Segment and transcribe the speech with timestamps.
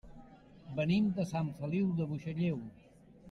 [0.77, 2.57] Venim de Sant Feliu de Buixalleu.